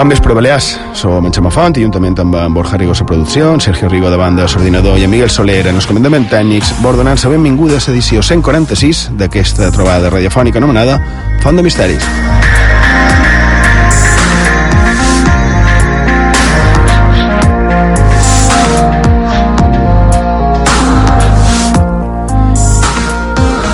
[0.00, 0.80] Bon vespre, Balears.
[0.94, 4.16] Som en Xema Font, juntament amb en Borja Rigo a producció, en Sergio Rigo de
[4.16, 8.22] banda l'ordinador i en Miguel Soler en els comandaments tècnics, vol donar-se benvinguda a l'edició
[8.22, 10.96] 146 d'aquesta trobada radiofònica anomenada
[11.42, 12.00] Font de Misteris.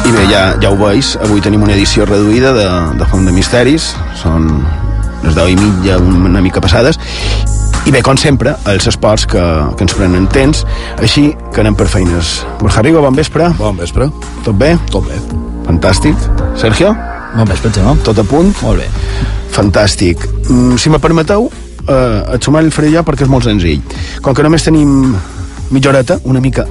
[0.02, 2.66] I bé, ja, ja ho veus, avui tenim una edició reduïda de,
[2.98, 4.50] de Font de Misteris, són
[5.26, 6.98] les 10 i mitja, una mica passades,
[7.86, 9.42] i bé, com sempre, els esports que,
[9.78, 10.64] que ens prenen temps,
[10.98, 12.40] així que anem per feines.
[12.58, 13.46] Borja Rigo, bon vespre.
[13.60, 14.08] Bon vespre.
[14.46, 14.72] Tot bé?
[14.90, 15.20] Tot bé.
[15.68, 16.18] Fantàstic.
[16.58, 16.90] Sergio?
[17.36, 17.94] Bon vespre, Xema.
[18.06, 18.50] Tot a punt?
[18.64, 18.88] Molt bé.
[19.54, 20.24] Fantàstic.
[20.48, 21.46] Mm, si me permeteu,
[21.86, 23.82] eh, et sumar el faré jo perquè és molt senzill.
[24.22, 25.14] Com que només tenim
[25.70, 26.66] mitja horeta, una mica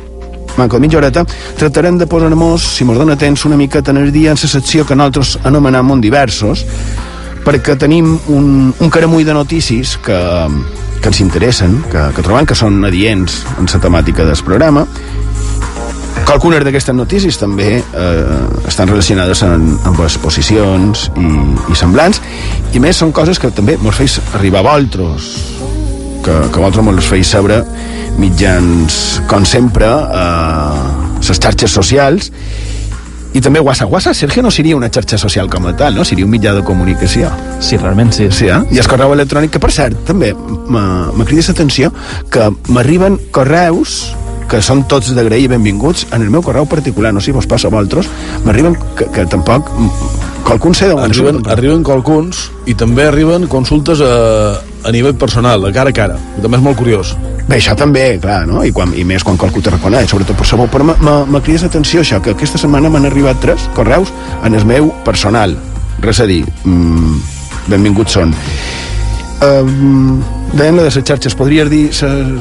[0.57, 1.25] manca mitja horeta,
[1.59, 4.95] tractarem de posar-nos, si mos dona temps, una mica tener dia en la secció que
[4.95, 6.65] nosaltres anomenem món diversos,
[7.45, 10.17] perquè tenim un, un caramull de notícies que,
[11.01, 14.85] que ens interessen, que, que trobem que són adients en la temàtica del programa,
[16.25, 21.27] que algunes d'aquestes notícies també eh, estan relacionades amb, amb exposicions i,
[21.69, 22.21] i semblants,
[22.73, 25.29] i més són coses que també mos feis arribar a vosaltres,
[26.25, 27.61] que, que vosaltres mos les feis saber
[28.17, 30.25] mitjans, com sempre, a
[31.19, 32.31] les xarxes socials,
[33.35, 33.91] i també WhatsApp.
[33.91, 36.05] WhatsApp, Sergio, no seria una xarxa social com a tal, no?
[36.07, 37.29] Seria un mitjà de comunicació.
[37.59, 38.29] Sí, realment sí.
[38.31, 38.61] Sí, eh?
[38.71, 40.31] I el correu electrònic, que per cert, també
[40.71, 41.91] me crida l'atenció
[42.31, 44.15] que m'arriben correus
[44.49, 47.47] que són tots d'agrair i benvinguts en el meu correu particular, no sé si vos
[47.49, 48.07] passa a vosaltres,
[48.45, 49.71] m'arriben que, que tampoc
[50.45, 54.11] qualcun sé d'on arriben, arriben qualcuns i també arriben consultes a,
[54.85, 56.19] a nivell personal, de cara a cara.
[56.37, 57.15] I també és molt curiós.
[57.45, 58.63] Bé, això també, clar, no?
[58.65, 60.69] I, quan, i més quan qualcú te reconeix, sobretot per sabó.
[60.71, 64.13] Però me crides atenció això, que aquesta setmana m'han arribat tres correus
[64.43, 65.57] en el meu personal.
[66.05, 67.19] Res a dir, mm,
[67.71, 68.33] benvinguts són.
[69.45, 70.21] Um,
[70.55, 71.89] deien de les xarxes, podries dir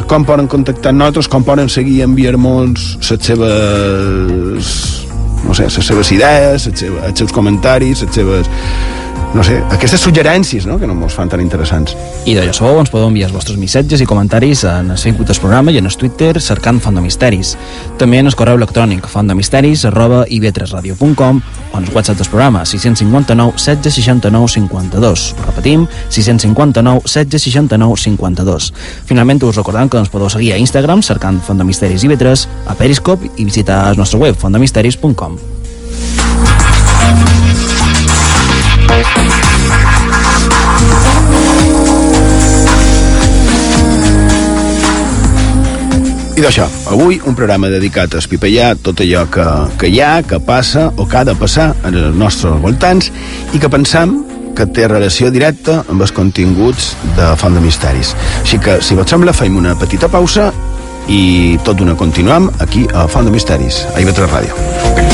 [0.09, 5.03] com poden contactar nosaltres, com poden seguir enviar-nos les seves
[5.44, 8.50] no sé, les seves idees, les seves, els seus comentaris, les seves
[9.34, 10.78] no sé, aquestes suggerències no?
[10.78, 11.97] que no ens fan tan interessants.
[12.25, 15.41] I d'allò sabeu, ens podeu enviar els vostres missatges i comentaris en el Facebook del
[15.43, 17.56] programa i en el Twitter cercant Font de Misteris.
[17.99, 23.59] També en el correu electrònic fontdemisteris arroba ib3radio.com o en el WhatsApp del programa 659
[23.59, 25.26] 1669 52.
[25.34, 28.72] Ho repetim, 659 1669 52.
[29.11, 32.78] Finalment us recordem que ens podeu seguir a Instagram cercant Font de Misteris IB3, a
[32.78, 35.33] Periscope i visitar el nostre web fontdemisteris.com.
[46.34, 49.44] I d'això, avui un programa dedicat a espipellar tot allò que,
[49.78, 53.12] que hi ha, que passa o que ha de passar en els nostres voltants
[53.55, 54.17] i que pensam
[54.58, 58.14] que té relació directa amb els continguts de Font de Misteris.
[58.43, 60.50] Així que, si vos sembla, fem una petita pausa
[61.06, 65.13] i tot d'una continuam aquí a Font de Misteris, a IB3 Ràdio.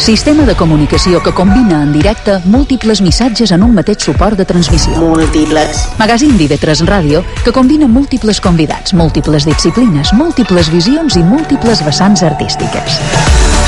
[0.00, 4.96] Sistema de comunicació que combina en directe múltiples missatges en un mateix suport de transmissió.
[4.96, 5.84] Múltiplex.
[6.00, 12.96] Magazín d'IV3 Ràdio que combina múltiples convidats, múltiples disciplines, múltiples visions i múltiples vessants artístiques.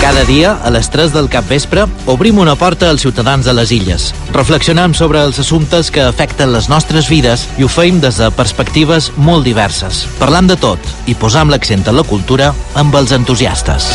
[0.03, 3.71] Cada dia, a les 3 del cap vespre, obrim una porta als ciutadans de les
[3.71, 4.09] illes.
[4.35, 9.13] Reflexionem sobre els assumptes que afecten les nostres vides i ho feim des de perspectives
[9.15, 10.03] molt diverses.
[10.19, 13.93] Parlant de tot i posam l'accent en la cultura amb els entusiastes.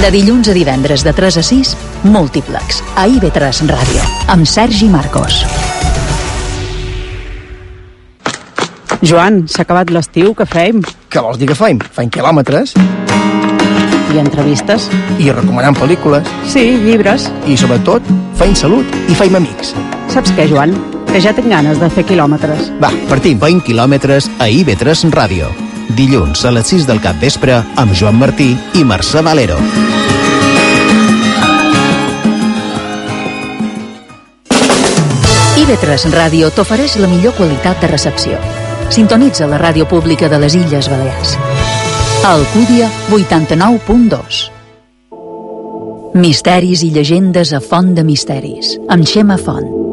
[0.00, 1.76] De dilluns a divendres de 3 a 6,
[2.08, 5.42] Múltiplex, a IB3 Ràdio, amb Sergi Marcos.
[9.04, 10.80] Joan, s'ha acabat l'estiu, què fem?
[11.12, 11.84] Què vols dir que fem?
[11.92, 12.72] Fem quilòmetres.
[14.14, 14.88] I entrevistes.
[15.18, 16.28] I recomanant pel·lícules.
[16.46, 17.30] Sí, llibres.
[17.46, 18.04] I sobretot,
[18.38, 19.74] feim salut i feim amics.
[20.12, 20.74] Saps què, Joan?
[21.10, 22.70] Que ja tinc ganes de fer quilòmetres.
[22.82, 23.38] Va, partim.
[23.42, 25.50] 20 quilòmetres a IB3 Ràdio.
[25.96, 29.58] Dilluns a les 6 del cap vespre amb Joan Martí i Mercè Valero.
[35.56, 38.38] IB3 Ràdio t'ofereix la millor qualitat de recepció.
[38.90, 41.36] Sintonitza la ràdio pública de les Illes Balears.
[42.24, 44.50] Alcúdia, 89.2.
[46.14, 49.85] Misteris i llegendes a Font de Misteris, amb Xema Font.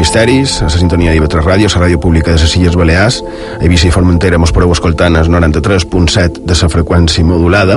[0.00, 3.18] Misteris, a la sintonia d'IV3 Ràdio, la ràdio pública de les Illes Balears,
[3.58, 7.76] a Eivissa i Formentera mos podeu escoltant el 93.7 de la freqüència modulada,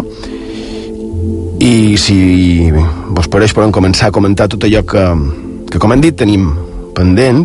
[1.59, 2.71] i si
[3.11, 5.03] vos pareix podem començar a comentar tot allò que,
[5.67, 6.47] que com hem dit, tenim
[6.95, 7.43] pendent,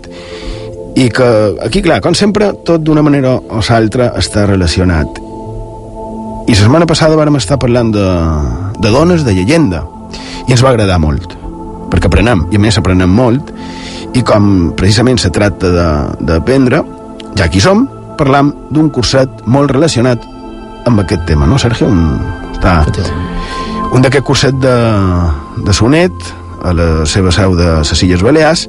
[0.94, 1.26] i que
[1.66, 5.19] aquí, clar, com sempre, tot d'una manera o l'altra està relacionat.
[6.46, 8.06] I la setmana passada vàrem estar parlant de,
[8.78, 9.82] de dones, de llegenda,
[10.46, 11.34] i ens va agradar molt
[11.88, 13.50] perquè aprenem, i a més aprenem molt
[14.18, 15.70] i com precisament se tracta
[16.18, 16.82] d'aprendre
[17.38, 17.84] ja aquí som,
[18.18, 20.24] parlam d'un curset molt relacionat
[20.88, 21.86] amb aquest tema, no, Sergio?
[21.92, 22.16] Un,
[22.56, 22.80] està,
[23.94, 24.74] un d'aquest curset de,
[25.66, 26.32] de sonet
[26.66, 28.66] a la seva seu de les Illes Balears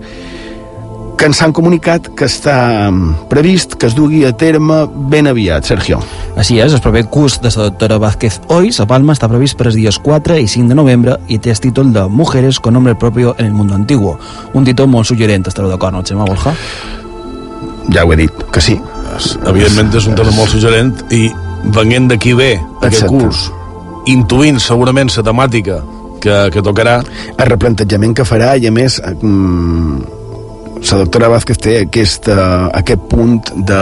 [1.19, 2.88] que ens han comunicat que està
[3.27, 5.98] previst que es dugui a terme ben aviat, Sergio.
[6.39, 9.68] Així és, el proper curs de la doctora Vázquez Ois a Palma està previst per
[9.68, 12.95] els dies 4 i 5 de novembre i té el títol de Mujeres con nombre
[12.95, 14.16] propio en el mundo antiguo.
[14.54, 16.54] Un títol molt suggerent, estareu d'acord, no, Xema Borja?
[17.92, 18.77] Ja ho he dit, que sí.
[19.44, 21.25] Evidentment és un tema molt suggerent i
[21.75, 23.18] venint d'aquí ve aquest Exacte.
[23.18, 23.42] curs,
[24.07, 25.81] intuint segurament la temàtica
[26.24, 27.01] que, que tocarà,
[27.36, 30.19] el replantejament que farà i a més mm,
[30.79, 33.81] la doctora Vázquez té aquest, uh, aquest punt de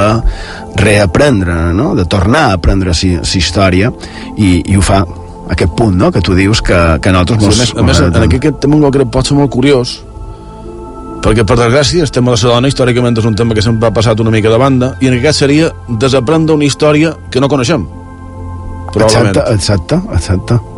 [0.81, 1.93] reaprendre, no?
[1.95, 3.91] de tornar a aprendre la història
[4.35, 5.03] i, i ho fa
[5.49, 6.11] aquest punt no?
[6.11, 8.87] que tu dius que, que nosaltres Sí, més, a més en aquest, aquest tema en
[8.87, 9.97] concret pot ser molt curiós
[11.23, 13.93] perquè per desgràcia el tema de la dona històricament és un tema que sempre ha
[13.95, 17.49] passat una mica de banda i en aquest cas seria desaprendre una història que no
[17.51, 17.87] coneixem
[18.93, 20.76] probablement Exacte, exacte, exacte.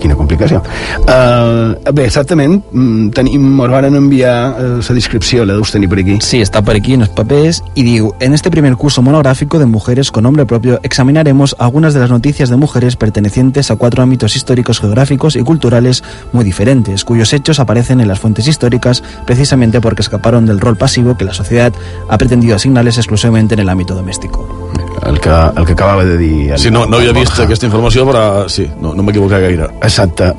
[0.00, 0.62] Quina complicació.
[1.04, 6.00] Uh, bé, exactament, mm, tenim, ens van enviar uh, la descripció, la deus tenir per
[6.00, 6.18] aquí.
[6.24, 9.66] Sí, está por aquí en los papers y digo, en este primer curso monográfico de
[9.66, 14.36] mujeres con nombre propio examinaremos algunas de las noticias de mujeres pertenecientes a cuatro ámbitos
[14.36, 16.02] históricos, geográficos y culturales
[16.32, 21.16] muy diferentes, cuyos hechos aparecen en las fuentes históricas precisamente porque escaparon del rol pasivo
[21.16, 21.72] que la sociedad
[22.08, 24.59] ha pretendido asignarles exclusivamente en el ámbito doméstico.
[25.06, 26.50] El que, el que acabava de dir...
[26.52, 27.46] El, Sí, no, no havia vist Borja.
[27.48, 29.68] aquesta informació, però sí, no, no m'he equivocat gaire.
[29.80, 30.32] Exacte.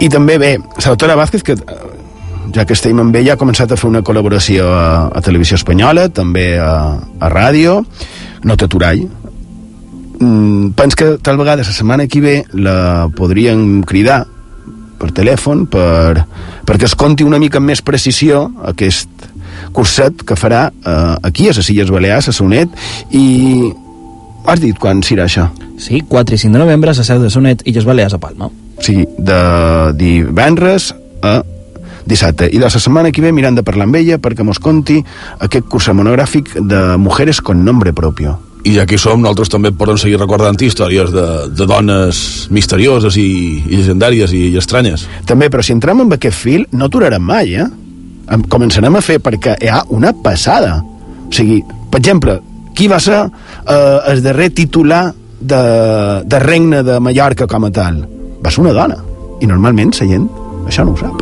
[0.00, 1.78] I també, bé, la doctora Vázquez, que eh,
[2.54, 6.08] ja que estem amb ella, ha començat a fer una col·laboració a, a Televisió Espanyola,
[6.16, 6.72] també a,
[7.20, 7.82] a ràdio,
[8.48, 9.04] no t'aturai.
[10.20, 14.24] Mm, pens que tal vegada la setmana que ve la podrien cridar
[15.00, 16.26] per telèfon per,
[16.68, 19.08] perquè es conti una mica amb més precisió aquest
[19.72, 22.72] curset que farà eh, aquí a les Illes Balears, a Sonet,
[23.16, 23.70] i
[24.46, 25.48] has dit quan serà això?
[25.80, 28.50] Sí, 4 i 5 de novembre a seu de Sonet i les Balears a Palma.
[28.50, 29.40] O sigui, de
[29.98, 30.92] divendres
[31.22, 31.40] a
[32.10, 32.48] dissabte.
[32.50, 34.98] I de la setmana que ve mirant de parlar amb ella perquè mos conti
[35.38, 38.38] aquest curs monogràfic de Mujeres con nombre propio.
[38.64, 43.16] I ja que hi som, nosaltres també podem seguir recordant històries de, de dones misterioses
[43.16, 43.30] i,
[43.64, 45.06] i legendàries i, i estranyes.
[45.28, 47.68] També, però si entrem amb aquest fil, no aturarem mai, eh?
[48.30, 50.76] Em començarem a fer perquè hi ha una passada.
[51.24, 52.36] O sigui, per exemple,
[52.80, 55.60] qui va ser eh, el darrer titular de,
[56.24, 58.00] de regne de Mallorca com a tal?
[58.40, 58.96] Va ser una dona.
[59.44, 60.28] I normalment la gent
[60.64, 61.16] això no ho sap.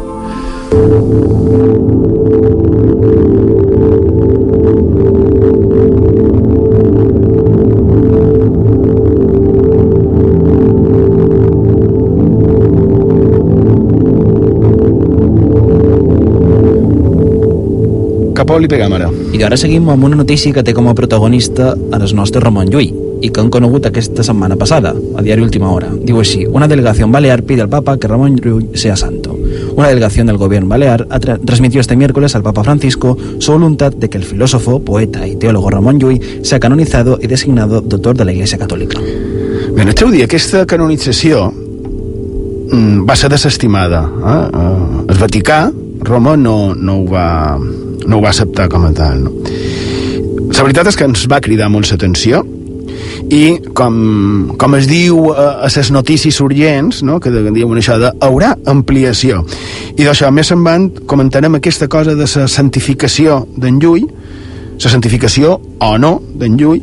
[18.56, 19.10] Li pegam ara?
[19.36, 22.88] I ara seguim amb una notícia que té com a protagonista el nostre Ramon Llull
[23.20, 25.90] i que han conegut aquesta setmana passada, a Diari Última Hora.
[25.92, 29.36] Diu així, una delegación balear pide al Papa que Ramón Llull sea santo.
[29.76, 31.06] Una delegación del gobierno balear
[31.44, 35.70] transmitió este miércoles al Papa Francisco su voluntad de que el filósofo, poeta y teólogo
[35.70, 38.98] Ramón Llull sea canonizado y designado doctor de la Iglesia Católica.
[38.98, 44.02] Bé, en el dia, aquesta canonització mm, va ser desestimada.
[44.02, 44.50] Eh?
[44.54, 47.58] Eh, el Vaticà, Roma, no, no, ho va,
[48.08, 49.26] no ho va acceptar com a tal.
[49.28, 49.34] No?
[50.48, 52.40] La veritat és que ens va cridar molt l'atenció
[53.30, 53.42] i
[53.76, 53.98] com,
[54.58, 57.18] com es diu a, a les notícies urgents, no?
[57.20, 59.44] que diuen això de haurà ampliació.
[59.94, 64.08] I d'això més en van comentarem aquesta cosa de la santificació d'en Llull,
[64.78, 66.82] la santificació o no d'en Llull,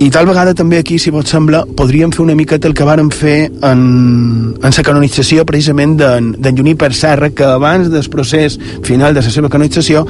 [0.00, 3.10] i tal vegada també aquí, si vos sembla, podríem fer una miqueta el que vàrem
[3.14, 3.84] fer en,
[4.58, 9.52] en la canonització precisament d'en Juniper Serra, que abans del procés final de la seva
[9.52, 10.04] canonització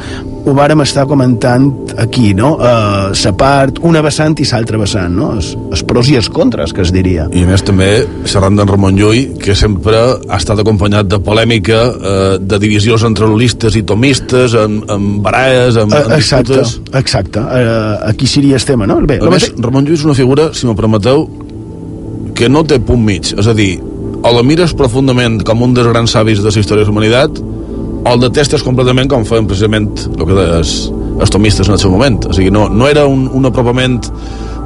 [0.44, 1.70] ho vàrem estar comentant
[2.00, 2.54] aquí, no?
[2.60, 5.30] Uh, la part, una vessant i l'altra vessant, no?
[5.38, 7.26] Els, els pros i els contres, que es diria.
[7.32, 7.88] I a més també
[8.28, 13.28] xerrant d'en Ramon Llull, que sempre ha estat acompanyat de polèmica, eh, de divisions entre
[13.30, 16.98] lolistes i tomistes, amb, amb baraes, amb, amb Uh, exacte, disputes...
[17.00, 17.40] exacte.
[17.40, 18.98] Uh, aquí seria el tema, no?
[19.08, 21.24] Bé, A més, Ramon Llull és una figura, si m'ho permeteu,
[22.36, 23.32] que no té punt mig.
[23.38, 23.78] És a dir,
[24.24, 27.40] o la mires profundament com un dels grans savis de la història de la humanitat,
[28.04, 30.75] o el detestes completament com feien precisament el que deies
[31.14, 34.02] els tomistes en el seu moment o sigui, no, no era un, un apropament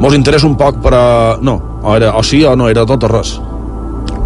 [0.02, 1.02] mos interessa un poc però
[1.42, 3.38] no, o, era, o sí o no, era tot o res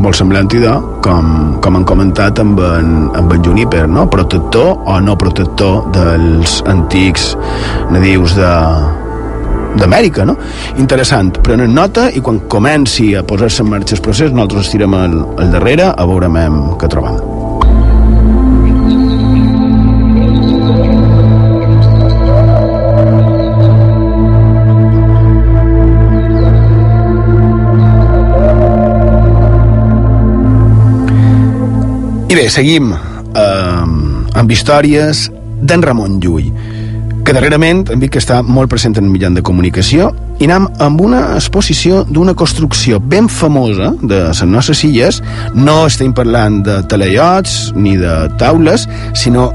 [0.03, 1.27] molt semblant idò, com,
[1.63, 2.89] com han comentat amb en,
[3.19, 4.09] amb en Juniper, no?
[4.11, 7.29] protector o no protector dels antics
[7.93, 8.51] nadius de,
[9.79, 10.37] d'Amèrica, no?
[10.83, 15.55] Interessant, prenen nota i quan comenci a posar-se en marxa el procés nosaltres estirem el
[15.55, 16.33] darrere a veure
[16.81, 17.42] què trobam.
[32.33, 33.83] I bé, seguim eh,
[34.41, 35.27] amb històries
[35.69, 36.47] d'en Ramon Llull,
[37.27, 40.07] que darrerament hem vist que està molt present en mitjà de comunicació
[40.41, 45.21] i anem amb una exposició d'una construcció ben famosa de les nostres illes.
[45.53, 49.51] No estem parlant de teleiots ni de taules, sinó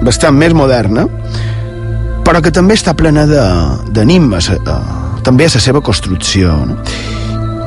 [0.00, 1.04] bastant més moderna,
[2.24, 4.78] però que també està plena d'enigmes, eh,
[5.20, 6.80] també a la seva construcció, no?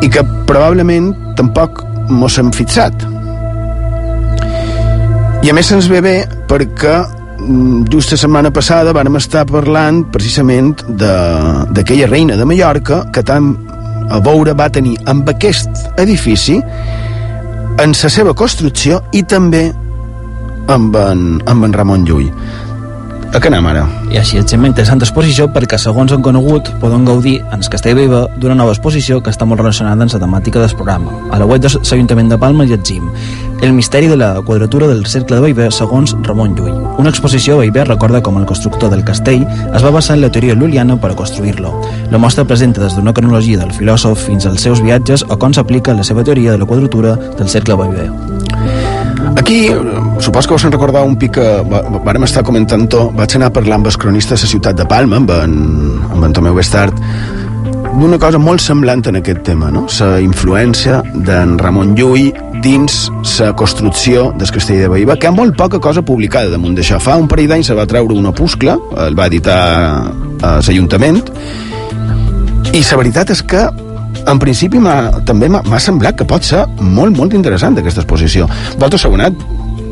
[0.02, 3.14] i que probablement tampoc mos hem fixat
[5.46, 6.14] i a més se'ns ve bé
[6.50, 13.22] perquè mm, just la setmana passada vàrem estar parlant precisament d'aquella reina de Mallorca que
[13.22, 13.52] tant
[14.10, 19.68] a veure va tenir amb aquest edifici en la seva construcció i també
[20.74, 22.32] amb en, amb en Ramon Llull.
[23.36, 23.84] A què anem ara?
[24.10, 27.98] I així et sembla interessant exposició perquè, segons han conegut, poden gaudir en el Castell
[28.00, 31.14] Viva d'una nova exposició que està molt relacionada amb la temàtica del programa.
[31.30, 33.45] A la web de l'Ajuntament de Palma llegim El
[33.76, 36.76] misteri de la quadratura del cercle de Baiver segons Ramon Llull.
[36.98, 40.56] Una exposició Baiver recorda com el constructor del castell es va basar en la teoria
[40.56, 41.74] luliana per a construir-lo.
[42.12, 45.94] La mostra presenta des d'una cronologia del filòsof fins als seus viatges o com s'aplica
[45.94, 48.10] la seva teoria de la quadratura del cercle Baiver.
[49.36, 49.70] Aquí,
[50.20, 51.48] supos que us en recordar un pic que
[52.06, 55.20] vàrem estar comentant to, vaig anar parlant amb els cronistes de la ciutat de Palma,
[55.22, 55.58] amb en,
[56.12, 56.96] amb en Tomeu Bestart,
[57.96, 59.86] d'una cosa molt semblant en aquest tema, no?
[60.00, 62.34] la influència d'en Ramon Llull
[62.64, 63.06] dins
[63.40, 67.00] la construcció del castell de Baïba, que ha molt poca cosa publicada damunt d'això.
[67.00, 68.76] Fa un parell d'anys se va treure un opuscle,
[69.06, 69.60] el va editar
[70.42, 71.22] a l'Ajuntament,
[72.74, 73.64] i la veritat és que
[74.26, 74.82] en principi
[75.26, 78.50] també m'ha semblat que pot ser molt, molt interessant aquesta exposició.
[78.76, 79.40] Vosaltres heu anat?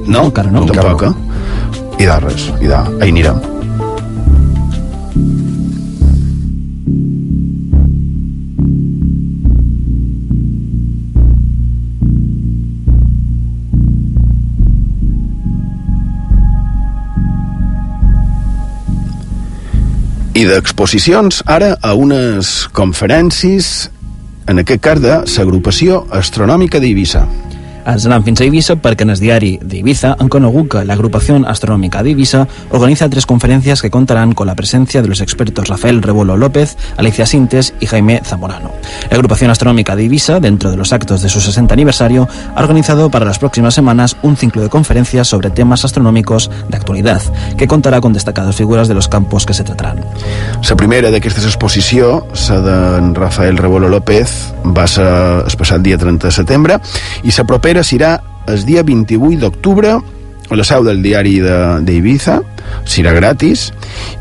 [0.08, 0.66] No, encara no.
[0.68, 1.90] Tampoc, no.
[2.00, 2.80] I de res, i de...
[3.00, 3.40] Ahí anirem.
[20.34, 23.68] I d'exposicions, ara a unes conferències
[24.50, 27.22] en aquest cas de l'agrupació astronòmica d'Eivissa.
[27.86, 31.46] Ens anem fins a Ibiza perquè en el diari d'Ibiza han conegut que la agrupación
[31.46, 36.02] astronómica de Ibiza organiza tres conferencias que contarán con la presencia de los expertos Rafael
[36.02, 38.72] Rebolo López, Alicia Sintes y Jaime Zamorano.
[39.10, 43.10] La agrupación astronómica de Ibiza, dentro de los actos de su 60 aniversario, ha organizado
[43.10, 47.22] para las próximas semanas un ciclo de conferencias sobre temas astronómicos de actualidad,
[47.58, 50.06] que contará con destacadas figuras de los campos que se tratarán.
[50.70, 55.06] La primera d'aquestes exposició, la de Rafael Rebolo López, va ser
[55.44, 56.80] el passat dia 30 de setembre,
[57.24, 58.22] i la propera propera serà
[58.54, 61.40] el dia 28 d'octubre a la seu del diari
[61.82, 63.72] d'Ibiza, de, serà gratis,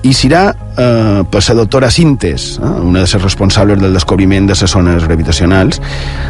[0.09, 4.57] i serà eh, per la doctora Sintes, eh, una de les responsables del descobriment de
[4.57, 5.83] les zones gravitacionals.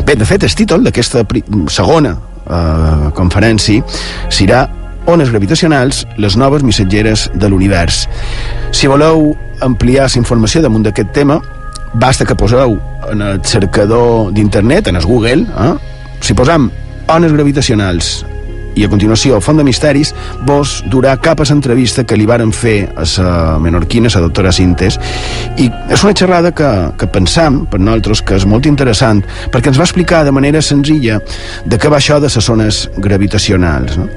[0.04, 1.22] Bé, de fet, el títol d'aquesta
[1.70, 3.86] segona eh, conferència
[4.26, 4.66] serà
[5.06, 8.08] ones gravitacionals, les noves missatgeres de l'univers.
[8.72, 11.38] Si voleu ampliar la informació damunt d'aquest tema,
[11.94, 12.80] basta que poseu
[13.12, 15.74] en el cercador d'internet, en el Google, eh?
[16.22, 16.70] si posam
[17.08, 18.22] ones gravitacionals
[18.74, 20.12] i a continuació Font de Misteris
[20.48, 24.52] vos durà cap a l'entrevista que li varen fer a la menorquina, a la doctora
[24.52, 24.98] Sintes
[25.60, 29.80] i és una xerrada que, que pensam per nosaltres que és molt interessant perquè ens
[29.80, 31.20] va explicar de manera senzilla
[31.64, 34.08] de què va això de les zones gravitacionals no?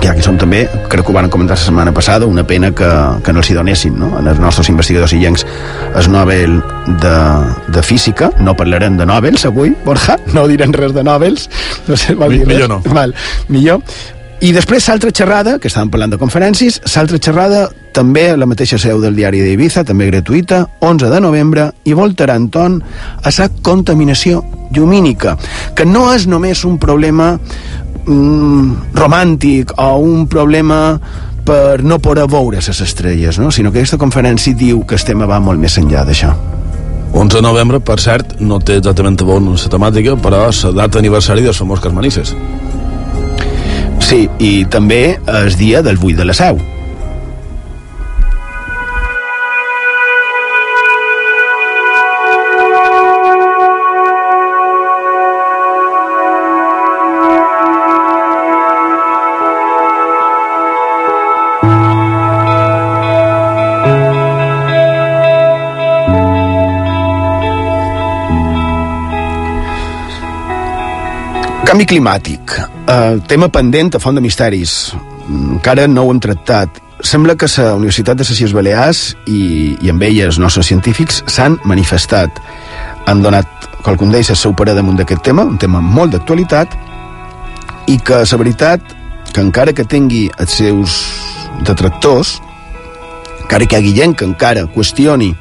[0.00, 2.88] Que aquí som també, crec que ho van comentar la setmana passada, una pena que,
[3.24, 4.12] que no els hi donessin no?
[4.18, 5.44] en els nostres investigadors illencs
[5.94, 6.56] el Nobel
[7.02, 7.16] de,
[7.68, 11.50] de Física, no parlarem de Nobels avui, Borja, no direm res de Nobels,
[11.88, 12.80] no sé, va dir millor no.
[12.88, 13.14] Val,
[13.52, 13.84] millor.
[14.40, 18.78] I després l'altra xerrada, que estàvem parlant de conferències, l'altra xerrada també a la mateixa
[18.80, 24.40] seu del diari d'Ibiza, també gratuïta, 11 de novembre, i voltarà Anton a la contaminació
[24.72, 25.36] llumínica,
[25.76, 27.34] que no és només un problema
[28.06, 30.98] mm, romàntic o un problema
[31.44, 33.50] per no poder veure les estrelles, no?
[33.50, 36.34] sinó que aquesta conferència diu que estem va molt més enllà d'això.
[37.12, 40.84] 11 de novembre, per cert, no té exactament a veure la temàtica, però és la
[40.84, 42.36] data aniversari dels famós Carmanices.
[44.00, 46.60] Sí, i també el dia del 8 de la Seu.
[71.70, 72.50] Canvi climàtic.
[72.90, 74.90] Eh, tema pendent a Font de Misteris.
[75.30, 76.80] Encara no ho hem tractat.
[77.06, 82.40] Sembla que la Universitat de les Balears i, i amb elles nostres científics s'han manifestat.
[83.06, 83.46] Han donat
[83.84, 86.74] qualcun d'ells el seu parer damunt d'aquest tema, un tema molt d'actualitat,
[87.86, 88.80] i que la veritat
[89.32, 90.96] que encara que tingui els seus
[91.62, 92.40] detractors,
[93.44, 95.36] encara que hi hagi gent que encara qüestioni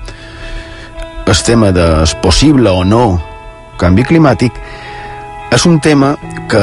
[1.25, 3.19] el tema de possible o no
[3.79, 4.53] canvi climàtic,
[5.51, 6.15] és un tema
[6.49, 6.61] que,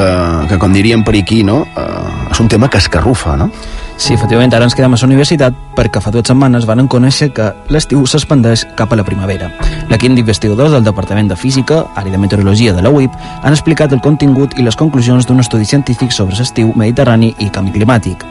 [0.49, 1.61] que com diríem per aquí, no?
[1.75, 3.49] Uh, és un tema que escarrufa, no?
[3.97, 7.47] Sí, efectivament, ara ens quedem a la universitat perquè fa dues setmanes van conèixer que
[7.73, 9.49] l'estiu s'expandeix cap a la primavera.
[9.89, 14.01] L'equip d'investigadors del Departament de Física, àrea de Meteorologia de la UIP, han explicat el
[14.01, 18.23] contingut i les conclusions d'un estudi científic sobre l'estiu mediterrani i canvi climàtic.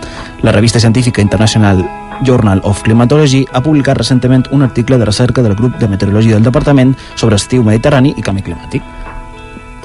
[0.43, 1.83] La revista científica internacional
[2.23, 6.47] Journal of Climatology ha publicat recentment un article de recerca del grup de meteorologia del
[6.47, 9.06] departament sobre estiu mediterrani i canvi climàtic.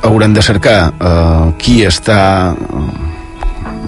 [0.07, 2.19] Haurem de cercar uh, qui està
[2.55, 3.11] uh,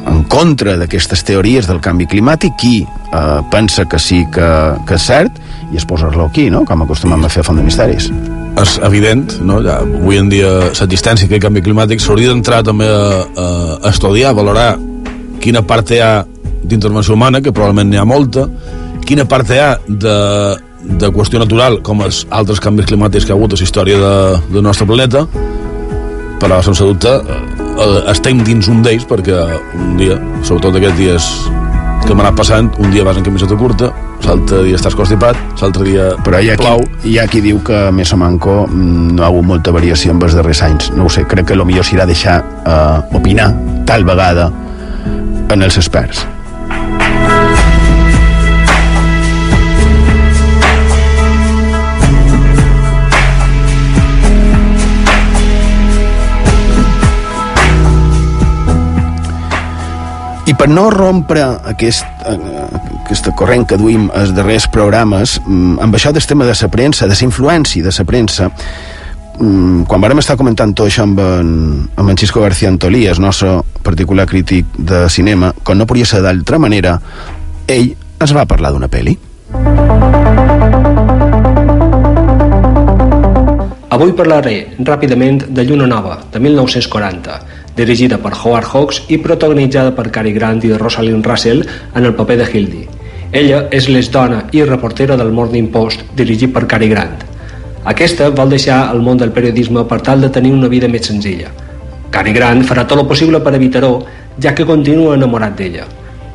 [0.09, 4.47] en contra d'aquestes teories del canvi climàtic, qui uh, pensa que sí que,
[4.87, 5.39] que és cert,
[5.71, 6.63] i es posar-lo aquí, no?
[6.69, 8.09] com acostumem a fer a Font de Misteris.
[8.61, 9.61] És evident, no?
[9.65, 13.23] ja, avui en dia l'existència d'aquest canvi climàtic s'hauria d'entrar també a,
[13.79, 14.67] a estudiar, a valorar
[15.43, 16.11] quina part hi ha
[16.63, 18.45] d'intervenció humana, que probablement n'hi ha molta,
[19.07, 20.17] quina part hi ha de,
[21.01, 24.61] de qüestió natural, com els altres canvis climàtics que ha hagut a la història de,
[24.61, 25.25] nostre planeta,
[26.41, 29.43] però sense dubte eh, estem dins un d'ells perquè
[29.79, 31.29] un dia, sobretot aquests dies
[32.03, 33.89] que m'ha anat passant, un dia vas en camiseta curta,
[34.25, 36.83] l'altre dia estàs constipat, l'altre dia Però hi ha, plau.
[36.99, 40.11] qui, hi ha qui diu que més o manco mm, no ha hagut molta variació
[40.11, 40.91] en els darrers anys.
[40.97, 43.53] No ho sé, crec que el millor serà deixar uh, opinar
[43.87, 44.51] tal vegada
[45.53, 46.25] en els experts.
[60.63, 62.37] Per no rompre aquest, eh,
[63.03, 67.05] aquesta corrent que duim als darrers programes, mm, amb això del tema de la premsa,
[67.05, 68.49] de la influència de la premsa,
[69.39, 73.19] mm, quan vàrem estar comentant tot això amb en, amb en Xisco García Antolí, el
[73.19, 77.01] nostre particular crític de cinema, com no podia ser d'altra manera,
[77.67, 79.17] ell ens va parlar d'una pel·li.
[83.89, 87.41] Avui parlaré ràpidament de Lluna Nova, de 1940,
[87.75, 91.63] dirigida per Howard Hawks i protagonitzada per Cary Grant i Rosalind Russell
[91.95, 92.83] en el paper de Hildy.
[93.33, 97.23] Ella és l'esdona i reportera del Morning Post, dirigit per Cary Grant.
[97.89, 101.49] Aquesta vol deixar el món del periodisme per tal de tenir una vida més senzilla.
[102.13, 103.97] Cary Grant farà tot el possible per evitar-ho,
[104.39, 105.89] ja que continua enamorat d'ella.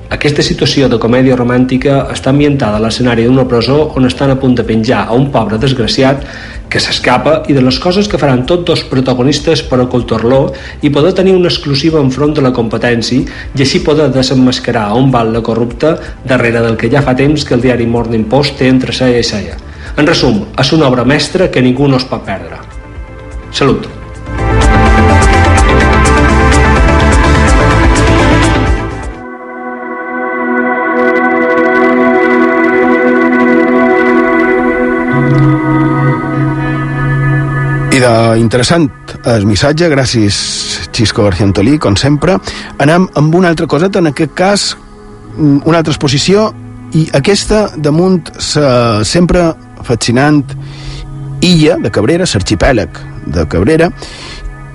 [0.08, 4.54] Aquesta situació de comèdia romàntica està ambientada a l'escenari d'una presó on estan a punt
[4.56, 6.24] de penjar a un pobre desgraciat
[6.68, 10.40] que s'escapa i de les coses que faran tots dos protagonistes per ocultar-lo
[10.82, 13.24] i poder tenir una exclusiva enfront de la competència
[13.56, 17.54] i així poder desenmascarar a un de corrupte darrere del que ja fa temps que
[17.54, 19.56] el diari Morning Post té entre seia i seia.
[19.96, 22.60] En resum, és una obra mestra que ningú no es pot perdre.
[23.50, 23.97] Salut!
[38.08, 38.86] I d'interessant
[39.28, 40.36] el missatge, gràcies
[40.96, 42.38] Xisco García Antolí, com sempre.
[42.80, 44.64] Anem amb una altra coseta, en aquest cas
[45.36, 46.46] mm, una altra exposició
[46.96, 49.50] i aquesta damunt sa sempre
[49.84, 50.40] fascinant
[51.44, 53.90] illa de Cabrera, l'arxipèlag de Cabrera,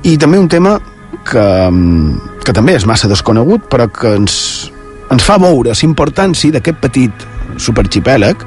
[0.06, 0.78] i també un tema
[1.26, 4.70] que, mm, que també és massa desconegut, però que ens,
[5.10, 8.46] ens fa veure la importància d'aquest petit superarxipèlag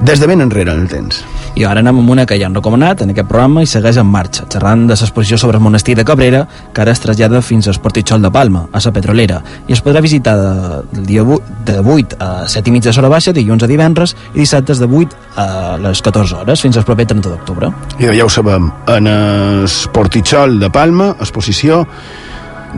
[0.00, 1.24] des de ben enrere en el temps.
[1.58, 4.06] I ara anem amb una que ja han recomanat en aquest programa i segueix en
[4.08, 7.80] marxa, xerrant de l'exposició sobre el monestir de Cabrera, que ara es trasllada fins al
[7.82, 10.52] Portitxol de Palma, a la Petrolera, i es podrà visitar de,
[10.92, 14.40] del dia 8, de 8 a 7 i mitja d'hora baixa, dilluns a divendres, i
[14.40, 17.72] dissabtes de 8 a les 14 hores, fins al proper 30 d'octubre.
[17.98, 21.84] I ja ho sabem, en el Portitxol de Palma, exposició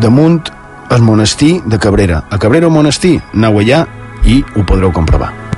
[0.01, 0.43] damunt
[0.91, 2.25] el monestir de Cabrera.
[2.31, 3.87] A Cabrera o monestir, aneu allà
[4.25, 5.52] i ho podreu comprovar.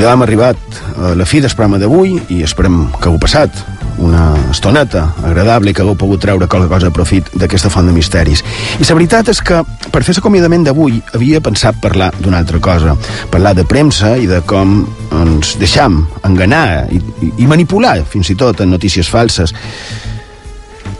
[0.00, 0.56] Ja hem arribat
[1.00, 3.54] a la fi del programa d'avui i esperem que heu passat
[4.02, 7.94] una estoneta agradable i que hagueu pogut treure qualque cosa de profit d'aquesta font de
[7.96, 8.42] misteris.
[8.76, 12.96] I la veritat és que per fer l'acomiadament d'avui havia pensat parlar d'una altra cosa,
[13.32, 14.82] parlar de premsa i de com
[15.22, 19.54] ens deixam enganar i, i, i manipular fins i tot en notícies falses.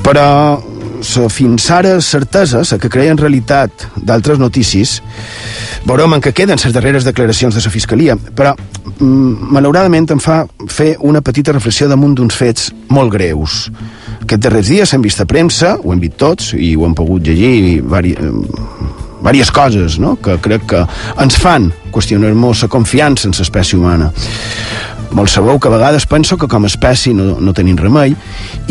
[0.06, 0.26] Però
[1.00, 5.00] la fins ara certesa, la que creia en realitat d'altres notícies,
[5.86, 10.44] veurem en què queden les darreres declaracions de la Fiscalia, però mm, malauradament em fa
[10.68, 13.66] fer una petita reflexió damunt d'uns fets molt greus.
[14.22, 17.26] Aquests darrers dies hem vist a premsa, ho hem vist tots, i ho hem pogut
[17.26, 18.16] llegir vari,
[19.20, 20.16] diverses coses no?
[20.22, 20.82] que crec que
[21.22, 24.12] ens fan qüestionar-nos la confiança en l'espècie humana
[25.10, 28.14] molt sabeu que a vegades penso que com a espècie no, no tenim remei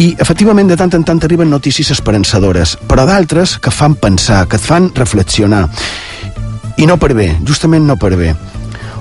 [0.02, 4.60] i efectivament de tant en tant arriben notícies esperançadores però d'altres que fan pensar, que
[4.60, 5.68] et fan reflexionar.
[6.78, 8.34] I no per bé, justament no per bé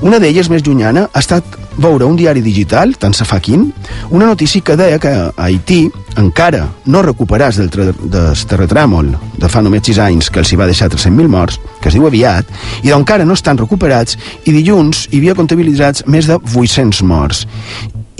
[0.04, 3.70] una d'elles més llunyana ha estat veure un diari digital, tant se fa quin,
[4.12, 5.88] una notícia que deia que a Haití
[6.20, 7.70] encara no recuperats del,
[8.12, 11.88] del terratrèmol de fa només 6 anys que els hi va deixar 300.000 morts, que
[11.88, 12.52] es diu aviat,
[12.84, 17.46] i d'encara no estan recuperats, i dilluns hi havia comptabilitzats més de 800 morts.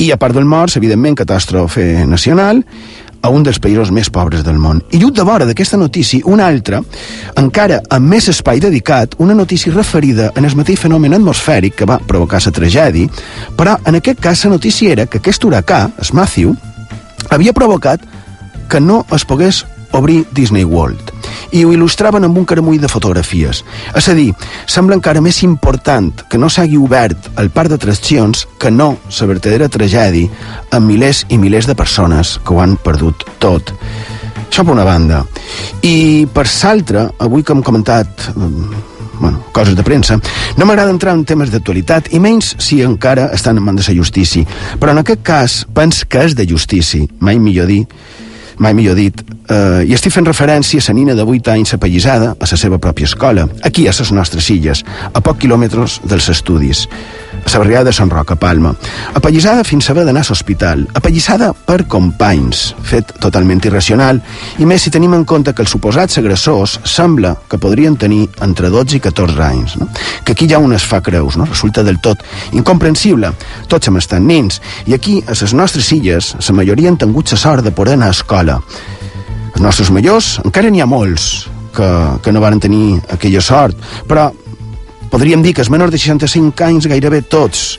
[0.00, 2.64] I a part del morts, evidentment, catàstrofe nacional,
[3.24, 4.82] a un dels països més pobres del món.
[4.92, 6.82] I lluny de vora d'aquesta notícia, una altra,
[7.40, 12.00] encara amb més espai dedicat, una notícia referida en el mateix fenomen atmosfèric que va
[12.04, 13.08] provocar la tragèdia,
[13.56, 16.52] però en aquest cas la notícia era que aquest huracà, el Matthew,
[17.30, 18.04] havia provocat
[18.68, 21.12] que no es pogués obrir Disney World
[21.54, 23.62] i ho il·lustraven amb un caramull de fotografies.
[23.94, 24.32] És a dir,
[24.66, 29.70] sembla encara més important que no s'hagi obert el parc d'atraccions que no la vertadera
[29.70, 30.30] tragèdia
[30.74, 33.70] amb milers i milers de persones que ho han perdut tot.
[34.48, 35.22] Això per una banda.
[35.82, 38.28] I per l'altra, avui que hem comentat
[39.20, 40.18] bueno, coses de premsa,
[40.56, 43.98] no m'agrada entrar en temes d'actualitat i menys si encara estan en mans de la
[43.98, 44.46] justícia.
[44.80, 47.84] Però en aquest cas, pens que és de justícia, mai millor dir,
[48.58, 52.34] mai millor dit, eh, i estic fent referència a la nina de 8 anys apallissada
[52.38, 56.88] a la seva pròpia escola, aquí a les nostres illes, a poc quilòmetres dels estudis
[57.58, 58.74] barriada de Sant Roc, a Palma.
[59.14, 60.86] Apallissada fins a haver d'anar a l'hospital.
[60.94, 64.20] Apallissada per companys, fet totalment irracional,
[64.58, 68.70] i més si tenim en compte que els suposats agressors sembla que podrien tenir entre
[68.70, 69.76] 12 i 14 anys.
[69.80, 69.88] No?
[70.24, 71.48] Que aquí ja un es fa creus, no?
[71.48, 73.32] resulta del tot incomprensible.
[73.68, 77.40] Tots hem estat nins, i aquí, a les nostres illes, la majoria han tingut la
[77.40, 78.60] sort de poder anar a escola.
[79.54, 81.90] Els nostres majors, encara n'hi ha molts que,
[82.22, 84.30] que no van tenir aquella sort, però
[85.10, 87.78] podríem dir que els menors de 65 anys gairebé tots.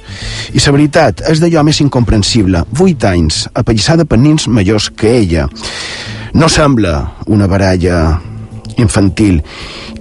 [0.53, 2.63] I la veritat és d'allò més incomprensible.
[2.77, 5.47] 8 anys, apallissada per nins majors que ella.
[6.33, 6.95] No sembla
[7.27, 8.19] una baralla
[8.77, 9.41] infantil.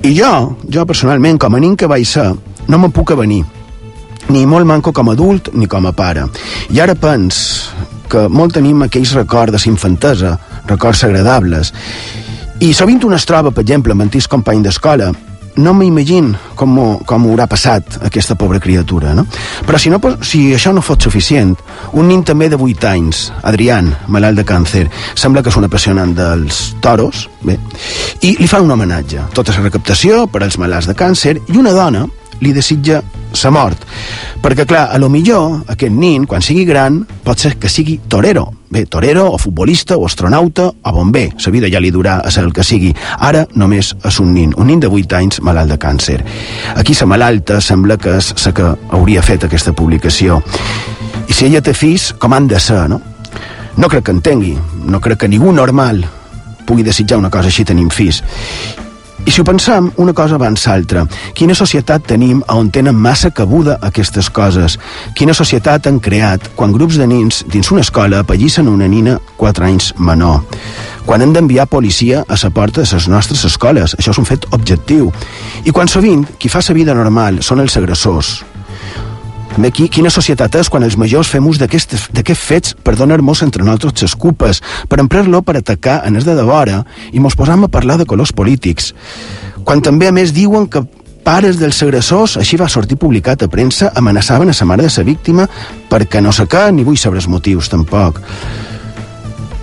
[0.03, 2.31] I jo, jo personalment, com a nin que vaig ser,
[2.69, 3.45] no me'n puc avenir.
[4.29, 6.25] Ni molt manco com a adult ni com a pare.
[6.73, 7.71] I ara pens
[8.09, 10.37] que molt tenim aquells records de infantesa,
[10.69, 11.73] records agradables.
[12.61, 15.11] I sovint un es troba, per exemple, amb antics company d'escola
[15.57, 19.27] no m'imagino com, com haurà passat aquesta pobra criatura, no?
[19.67, 21.55] Però si, no, si això no fos suficient,
[21.93, 26.15] un nin també de 8 anys, Adrián, malalt de càncer, sembla que és un apassionant
[26.17, 27.59] dels toros, bé,
[28.23, 29.31] i li fa un homenatge.
[29.35, 32.07] Tota la recaptació per als malalts de càncer i una dona
[32.41, 33.03] li desitja
[33.35, 33.85] sa mort.
[34.43, 38.47] Perquè, clar, a lo millor aquest nin, quan sigui gran, pot ser que sigui torero.
[38.71, 41.29] Bé, torero, o futbolista, o astronauta, o bomber.
[41.39, 42.91] Sa vida ja li durà a ser el que sigui.
[43.19, 46.19] Ara només és un nin, un nin de 8 anys malalt de càncer.
[46.75, 50.41] Aquí sa malalta sembla que és la que hauria fet aquesta publicació.
[51.29, 53.01] I si ella té fills, com han de ser, no?
[53.77, 56.05] No crec que entengui, no crec que ningú normal
[56.65, 58.23] pugui desitjar una cosa així tenim fills.
[59.27, 61.07] I si ho pensam, una cosa abans l'altra.
[61.33, 64.77] Quina societat tenim on tenen massa cabuda aquestes coses?
[65.17, 69.71] Quina societat han creat quan grups de nins dins una escola apallissen una nina 4
[69.71, 70.43] anys menor?
[71.09, 73.97] Quan han d'enviar policia a la porta de les nostres escoles?
[73.97, 75.13] Això és un fet objectiu.
[75.65, 78.43] I quan sovint qui fa la vida normal són els agressors,
[79.55, 83.63] també aquí, quina societat és quan els majors fem ús d'aquests fets per donar-nos entre
[83.63, 86.81] nosaltres les culpes, per emprar-lo per atacar en els de devora
[87.13, 88.91] i mos posam a parlar de colors polítics.
[89.63, 90.83] Quan també, a més, diuen que
[91.25, 95.07] pares dels agressors, així va sortir publicat a premsa, amenaçaven a sa mare de sa
[95.07, 95.47] víctima
[95.89, 98.19] perquè no sé què, ni vull saber els motius, tampoc.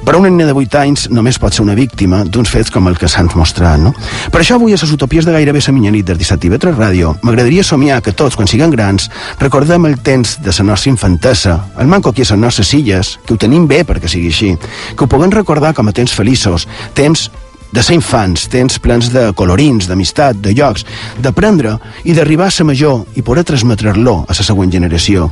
[0.05, 2.97] Però una nena de 8 anys només pot ser una víctima d'uns fets com el
[2.97, 3.93] que s'han mostrat, no?
[4.33, 7.13] Per això avui a les utopies de gairebé la mitjanit del 17 i 3 Ràdio
[7.21, 9.09] m'agradaria somiar que tots, quan siguem grans,
[9.39, 13.35] recordem el temps de la nostra infantesa, el manco aquí a les nostres illes, que
[13.35, 14.55] ho tenim bé perquè sigui així,
[14.95, 17.29] que ho puguem recordar com a temps feliços, temps
[17.71, 20.85] de ser infants, temps plens de colorins, d'amistat, de llocs,
[21.23, 25.29] d'aprendre i d'arribar a ser major i poder transmetre-lo a la següent generació.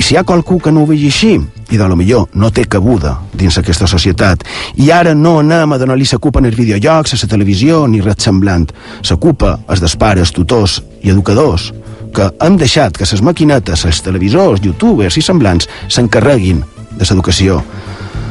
[0.00, 2.48] I si hi ha qualcú que no ho vegi així, i de lo millor no
[2.48, 4.46] té cabuda dins aquesta societat,
[4.80, 8.00] i ara no anem a donar-li sa culpa en els videojocs, a la televisió, ni
[8.00, 8.64] res semblant.
[9.04, 11.68] Sa culpa és dels pares, tutors i educadors,
[12.16, 16.64] que hem deixat que les maquinetes, els televisors, youtubers i semblants s'encarreguin
[16.96, 17.60] de l'educació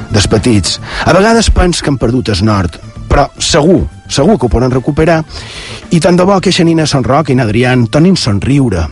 [0.10, 0.80] dels petits.
[1.06, 5.22] A vegades pens que han perdut el nord, però segur, segur que ho poden recuperar.
[5.94, 8.88] I tant de bo que Nina Son Roc i n'Adrián tornin somriure,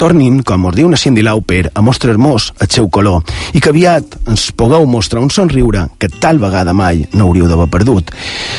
[0.00, 3.20] tornin, com us diu una Cindy Lauper, a mostrar-nos el seu color
[3.52, 7.68] i que aviat ens pugueu mostrar un somriure que tal vegada mai no hauríeu d'haver
[7.68, 8.14] perdut.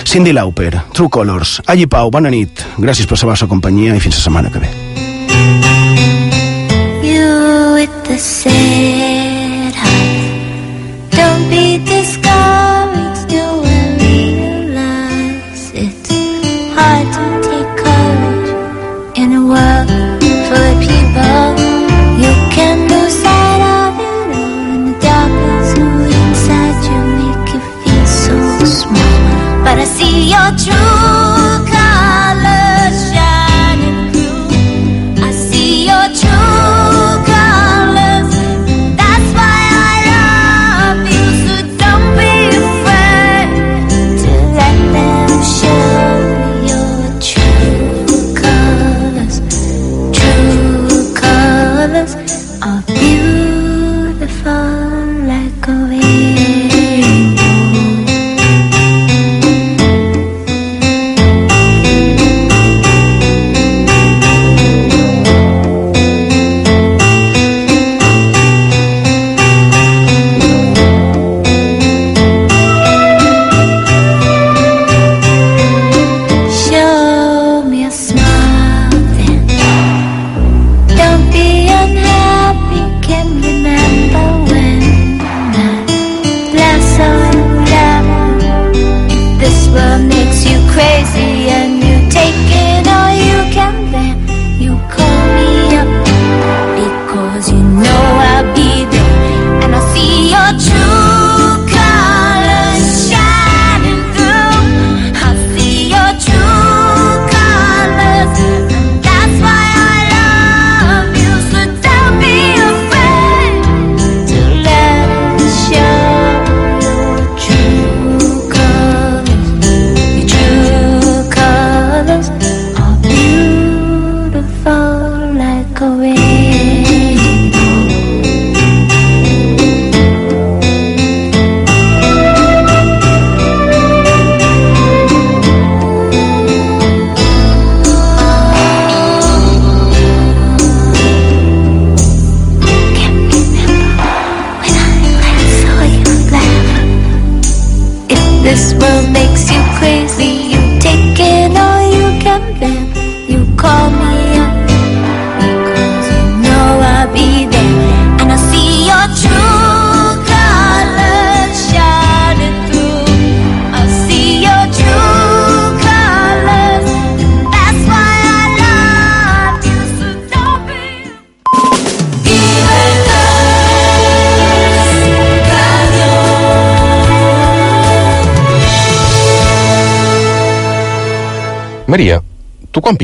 [0.05, 1.57] Cindy Lauper, True Colors.
[1.65, 2.61] Alli Pau, bona nit.
[2.77, 4.71] Gràcies per la vostra companyia i fins la setmana que ve.
[7.01, 9.30] You with the sad